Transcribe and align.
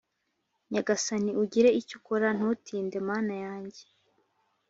Nyagasani 0.71 1.31
ugire 1.43 1.69
icyo 1.79 1.93
ukora 1.99 2.27
ntutinde 2.37 2.97
Mana 3.07 3.33
yanjye 3.45 3.83